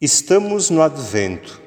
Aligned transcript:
Estamos 0.00 0.70
no 0.70 0.80
Advento. 0.80 1.60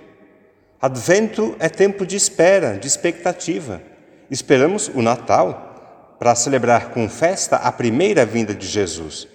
Advento 0.81 1.53
é 1.59 1.67
tempo 1.67 2.05
de 2.05 2.15
espera, 2.15 2.77
de 2.77 2.87
expectativa. 2.87 3.81
Esperamos 4.29 4.87
o 4.87 5.01
Natal 5.01 6.15
para 6.17 6.33
celebrar 6.33 6.91
com 6.91 7.09
festa 7.09 7.57
a 7.57 7.69
primeira 7.73 8.25
vinda 8.25 8.55
de 8.55 8.65
Jesus. 8.65 9.27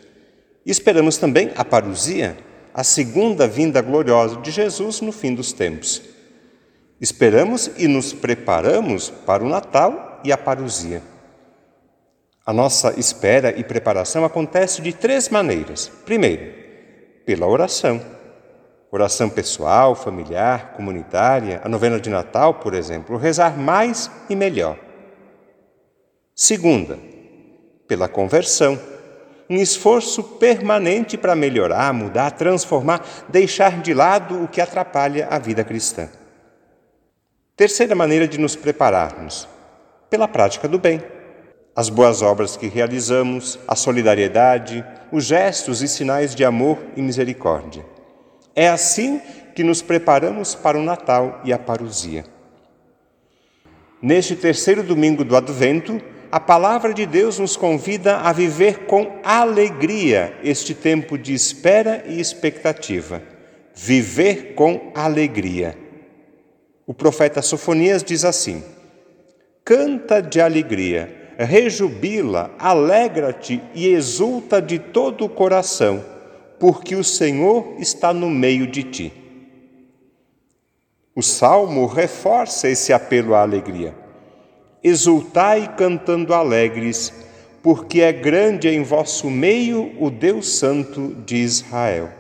esperamos 0.65 1.19
também 1.19 1.53
a 1.57 1.63
parousia, 1.63 2.39
a 2.73 2.83
segunda 2.83 3.47
vinda 3.47 3.83
gloriosa 3.83 4.41
de 4.41 4.51
Jesus 4.51 5.03
no 5.03 5.13
fim 5.13 5.35
dos 5.35 5.53
tempos. 5.53 6.01
Esperamos 6.99 7.71
e 7.77 7.87
nos 7.87 8.15
preparamos 8.15 9.11
para 9.11 9.45
o 9.45 9.49
Natal 9.49 10.23
e 10.25 10.33
a 10.33 10.39
parousia. 10.39 11.03
A 12.47 12.53
nossa 12.53 12.99
espera 12.99 13.53
e 13.59 13.63
preparação 13.63 14.25
acontece 14.25 14.81
de 14.81 14.95
três 14.95 15.29
maneiras. 15.29 15.93
Primeiro, 16.07 16.55
pela 17.27 17.47
oração 17.47 18.16
oração 18.97 19.29
pessoal, 19.29 19.95
familiar, 19.95 20.73
comunitária, 20.73 21.61
a 21.63 21.69
novena 21.69 22.01
de 22.01 22.11
Natal, 22.11 22.55
por 22.55 22.75
exemplo, 22.75 23.17
rezar 23.17 23.59
mais 23.59 24.11
e 24.29 24.35
melhor. 24.35 24.77
Segunda, 26.35 26.99
pela 27.87 28.09
conversão, 28.09 28.79
um 29.49 29.57
esforço 29.57 30.23
permanente 30.23 31.17
para 31.17 31.37
melhorar, 31.37 31.93
mudar, 31.93 32.33
transformar, 32.33 33.07
deixar 33.29 33.81
de 33.81 33.95
lado 33.95 34.43
o 34.43 34.49
que 34.49 34.61
atrapalha 34.61 35.29
a 35.31 35.39
vida 35.39 35.63
cristã. 35.63 36.09
Terceira 37.55 37.95
maneira 37.95 38.27
de 38.27 38.39
nos 38.39 38.57
prepararmos, 38.57 39.47
pela 40.11 40.27
prática 40.27 40.67
do 40.67 40.79
bem. 40.79 41.03
As 41.75 41.89
boas 41.91 42.23
obras 42.23 42.57
que 42.57 42.67
realizamos, 42.67 43.59
a 43.69 43.77
solidariedade, 43.77 44.85
os 45.13 45.25
gestos 45.25 45.83
e 45.83 45.89
sinais 45.89 46.35
de 46.35 46.45
amor 46.45 46.79
e 46.97 47.03
misericórdia. 47.03 47.96
É 48.57 48.69
assim 48.69 49.21
que 49.55 49.63
nos 49.63 49.83
preparamos 49.83 50.55
para 50.55 50.79
o 50.79 50.83
Natal 50.83 51.43
e 51.45 51.53
a 51.53 51.59
parousia. 51.59 52.25
Neste 54.01 54.35
terceiro 54.35 54.83
domingo 54.83 55.23
do 55.23 55.37
Advento, 55.37 56.01
a 56.33 56.41
palavra 56.41 56.95
de 56.95 57.05
Deus 57.05 57.39
nos 57.39 57.55
convida 57.55 58.17
a 58.17 58.33
viver 58.33 58.87
com 58.87 59.21
alegria 59.23 60.39
este 60.43 60.75
tempo 60.75 61.19
de 61.19 61.35
espera 61.35 62.03
e 62.07 62.19
expectativa. 62.19 63.23
Viver 63.75 64.55
com 64.55 64.91
alegria. 64.95 65.77
O 66.87 66.95
profeta 66.95 67.43
Sofonias 67.43 68.03
diz 68.03 68.25
assim: 68.25 68.65
Canta 69.63 70.23
de 70.23 70.41
alegria, 70.41 71.35
rejubila, 71.37 72.55
alegra-te 72.59 73.63
e 73.75 73.89
exulta 73.89 74.63
de 74.63 74.79
todo 74.79 75.27
o 75.27 75.29
coração 75.29 76.16
porque 76.59 76.95
o 76.95 77.05
Senhor 77.05 77.75
está 77.79 78.13
no 78.13 78.31
meio 78.31 78.67
de 78.67 78.83
ti. 78.83 79.13
O 81.15 81.23
salmo 81.23 81.87
reforça 81.87 82.69
esse 82.69 82.93
apelo 82.93 83.35
à 83.35 83.41
alegria. 83.41 83.95
Exultai 84.83 85.75
cantando 85.77 86.35
alegres, 86.35 87.13
porque 87.63 88.03
é 88.03 88.13
grande 88.13 88.69
em 88.69 88.83
vosso 88.83 89.31
meio 89.31 89.93
o 89.99 90.11
Deus 90.11 90.59
Santo 90.59 91.15
de 91.27 91.37
Israel. 91.37 92.11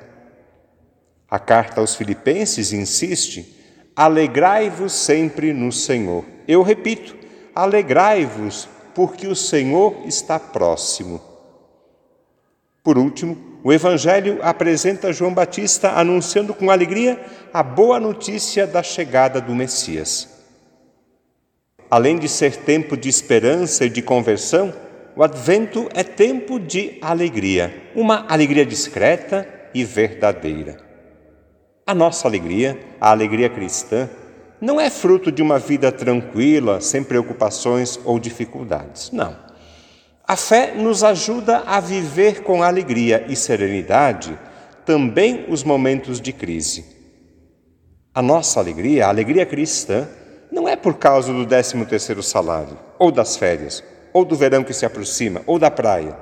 A 1.28 1.38
carta 1.38 1.80
aos 1.80 1.94
Filipenses 1.94 2.72
insiste: 2.72 3.54
alegrai-vos 3.94 4.92
sempre 4.92 5.52
no 5.52 5.70
Senhor. 5.70 6.24
Eu 6.48 6.62
repito, 6.62 7.16
alegrai-vos, 7.54 8.68
porque 8.94 9.26
o 9.26 9.36
Senhor 9.36 9.94
está 10.06 10.40
próximo. 10.40 11.20
Por 12.86 12.98
último, 12.98 13.36
o 13.64 13.72
Evangelho 13.72 14.38
apresenta 14.42 15.12
João 15.12 15.34
Batista 15.34 15.90
anunciando 15.98 16.54
com 16.54 16.70
alegria 16.70 17.20
a 17.52 17.60
boa 17.60 17.98
notícia 17.98 18.64
da 18.64 18.80
chegada 18.80 19.40
do 19.40 19.52
Messias. 19.56 20.28
Além 21.90 22.16
de 22.16 22.28
ser 22.28 22.58
tempo 22.58 22.96
de 22.96 23.08
esperança 23.08 23.84
e 23.84 23.90
de 23.90 24.00
conversão, 24.02 24.72
o 25.16 25.24
Advento 25.24 25.88
é 25.94 26.04
tempo 26.04 26.60
de 26.60 26.96
alegria, 27.02 27.90
uma 27.92 28.24
alegria 28.28 28.64
discreta 28.64 29.48
e 29.74 29.82
verdadeira. 29.82 30.76
A 31.84 31.92
nossa 31.92 32.28
alegria, 32.28 32.78
a 33.00 33.10
alegria 33.10 33.50
cristã, 33.50 34.08
não 34.60 34.80
é 34.80 34.90
fruto 34.90 35.32
de 35.32 35.42
uma 35.42 35.58
vida 35.58 35.90
tranquila, 35.90 36.80
sem 36.80 37.02
preocupações 37.02 37.98
ou 38.04 38.20
dificuldades. 38.20 39.10
Não. 39.10 39.45
A 40.28 40.34
fé 40.34 40.74
nos 40.74 41.04
ajuda 41.04 41.62
a 41.64 41.78
viver 41.78 42.42
com 42.42 42.60
alegria 42.60 43.24
e 43.28 43.36
serenidade 43.36 44.36
também 44.84 45.46
os 45.48 45.62
momentos 45.62 46.20
de 46.20 46.32
crise. 46.32 46.84
A 48.12 48.20
nossa 48.20 48.58
alegria, 48.58 49.06
a 49.06 49.08
alegria 49.08 49.46
cristã, 49.46 50.08
não 50.50 50.68
é 50.68 50.74
por 50.74 50.94
causa 50.94 51.32
do 51.32 51.46
13º 51.46 52.22
salário, 52.22 52.76
ou 52.98 53.12
das 53.12 53.36
férias, 53.36 53.84
ou 54.12 54.24
do 54.24 54.34
verão 54.34 54.64
que 54.64 54.72
se 54.72 54.84
aproxima, 54.84 55.42
ou 55.46 55.60
da 55.60 55.70
praia. 55.70 56.16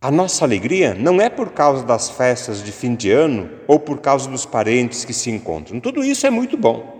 A 0.00 0.10
nossa 0.10 0.44
alegria 0.44 0.92
não 0.92 1.20
é 1.20 1.28
por 1.28 1.52
causa 1.52 1.84
das 1.84 2.10
festas 2.10 2.64
de 2.64 2.72
fim 2.72 2.96
de 2.96 3.12
ano 3.12 3.48
ou 3.68 3.78
por 3.78 4.00
causa 4.00 4.28
dos 4.28 4.44
parentes 4.44 5.04
que 5.04 5.12
se 5.12 5.30
encontram. 5.30 5.78
Tudo 5.78 6.02
isso 6.02 6.26
é 6.26 6.30
muito 6.30 6.56
bom. 6.56 6.96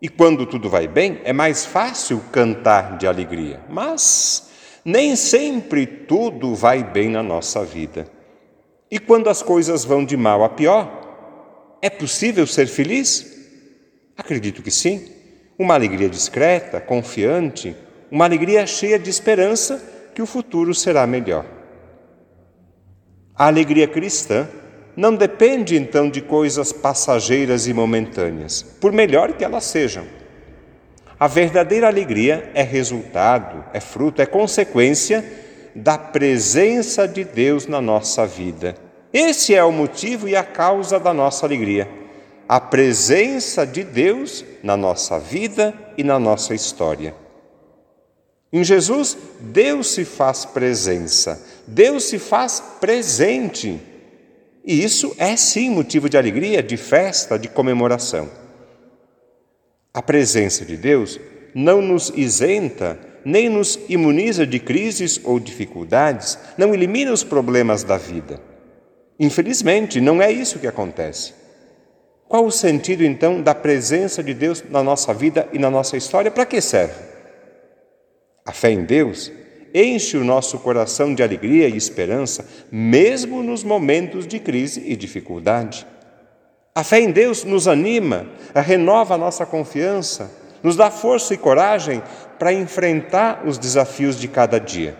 E 0.00 0.08
quando 0.08 0.46
tudo 0.46 0.70
vai 0.70 0.88
bem, 0.88 1.20
é 1.22 1.34
mais 1.34 1.66
fácil 1.66 2.22
cantar 2.32 2.96
de 2.96 3.06
alegria. 3.06 3.60
Mas 3.68 4.53
nem 4.84 5.16
sempre 5.16 5.86
tudo 5.86 6.54
vai 6.54 6.84
bem 6.84 7.08
na 7.08 7.22
nossa 7.22 7.64
vida. 7.64 8.06
E 8.90 8.98
quando 8.98 9.30
as 9.30 9.42
coisas 9.42 9.84
vão 9.84 10.04
de 10.04 10.16
mal 10.16 10.44
a 10.44 10.48
pior, 10.48 11.78
é 11.80 11.88
possível 11.88 12.46
ser 12.46 12.66
feliz? 12.66 13.34
Acredito 14.16 14.62
que 14.62 14.70
sim. 14.70 15.08
Uma 15.58 15.74
alegria 15.74 16.08
discreta, 16.08 16.80
confiante, 16.80 17.76
uma 18.10 18.24
alegria 18.24 18.66
cheia 18.66 18.98
de 18.98 19.08
esperança 19.08 19.82
que 20.14 20.22
o 20.22 20.26
futuro 20.26 20.74
será 20.74 21.06
melhor. 21.06 21.44
A 23.34 23.46
alegria 23.46 23.88
cristã 23.88 24.48
não 24.96 25.16
depende 25.16 25.76
então 25.76 26.08
de 26.08 26.20
coisas 26.20 26.72
passageiras 26.72 27.66
e 27.66 27.72
momentâneas, 27.72 28.62
por 28.62 28.92
melhor 28.92 29.32
que 29.32 29.44
elas 29.44 29.64
sejam. 29.64 30.04
A 31.18 31.28
verdadeira 31.28 31.86
alegria 31.86 32.50
é 32.54 32.62
resultado, 32.62 33.64
é 33.72 33.80
fruto, 33.80 34.20
é 34.20 34.26
consequência 34.26 35.24
da 35.74 35.96
presença 35.96 37.06
de 37.06 37.24
Deus 37.24 37.66
na 37.66 37.80
nossa 37.80 38.26
vida. 38.26 38.76
Esse 39.12 39.54
é 39.54 39.62
o 39.62 39.70
motivo 39.70 40.28
e 40.28 40.34
a 40.34 40.42
causa 40.42 40.98
da 40.98 41.14
nossa 41.14 41.46
alegria. 41.46 41.88
A 42.48 42.60
presença 42.60 43.64
de 43.64 43.84
Deus 43.84 44.44
na 44.62 44.76
nossa 44.76 45.18
vida 45.18 45.72
e 45.96 46.02
na 46.02 46.18
nossa 46.18 46.54
história. 46.54 47.14
Em 48.52 48.62
Jesus, 48.62 49.16
Deus 49.40 49.94
se 49.94 50.04
faz 50.04 50.44
presença, 50.44 51.44
Deus 51.66 52.04
se 52.04 52.18
faz 52.18 52.62
presente. 52.80 53.80
E 54.64 54.82
isso 54.82 55.14
é 55.18 55.36
sim 55.36 55.70
motivo 55.70 56.08
de 56.08 56.16
alegria, 56.16 56.62
de 56.62 56.76
festa, 56.76 57.38
de 57.38 57.48
comemoração. 57.48 58.43
A 59.94 60.02
presença 60.02 60.64
de 60.64 60.76
Deus 60.76 61.20
não 61.54 61.80
nos 61.80 62.12
isenta 62.14 62.98
nem 63.24 63.48
nos 63.48 63.78
imuniza 63.88 64.46
de 64.46 64.58
crises 64.58 65.20
ou 65.24 65.40
dificuldades, 65.40 66.38
não 66.58 66.74
elimina 66.74 67.12
os 67.12 67.24
problemas 67.24 67.82
da 67.82 67.96
vida. 67.96 68.40
Infelizmente, 69.18 70.00
não 70.00 70.20
é 70.20 70.30
isso 70.30 70.58
que 70.58 70.66
acontece. 70.66 71.32
Qual 72.28 72.44
o 72.44 72.50
sentido 72.50 73.04
então 73.04 73.40
da 73.40 73.54
presença 73.54 74.22
de 74.22 74.34
Deus 74.34 74.62
na 74.68 74.82
nossa 74.82 75.14
vida 75.14 75.48
e 75.52 75.58
na 75.58 75.70
nossa 75.70 75.96
história? 75.96 76.30
Para 76.30 76.44
que 76.46 76.60
serve? 76.60 77.00
A 78.44 78.52
fé 78.52 78.70
em 78.70 78.84
Deus 78.84 79.32
enche 79.74 80.16
o 80.16 80.24
nosso 80.24 80.58
coração 80.58 81.14
de 81.14 81.22
alegria 81.22 81.68
e 81.68 81.76
esperança, 81.76 82.46
mesmo 82.70 83.42
nos 83.42 83.64
momentos 83.64 84.26
de 84.26 84.38
crise 84.38 84.82
e 84.86 84.94
dificuldade. 84.96 85.86
A 86.76 86.82
fé 86.82 86.98
em 86.98 87.12
Deus 87.12 87.44
nos 87.44 87.68
anima, 87.68 88.26
renova 88.52 89.14
a 89.14 89.18
nossa 89.18 89.46
confiança, 89.46 90.28
nos 90.60 90.74
dá 90.74 90.90
força 90.90 91.32
e 91.32 91.38
coragem 91.38 92.02
para 92.36 92.52
enfrentar 92.52 93.46
os 93.46 93.58
desafios 93.58 94.18
de 94.18 94.26
cada 94.26 94.58
dia, 94.58 94.96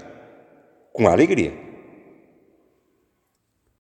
com 0.93 1.09
alegria. 1.09 1.64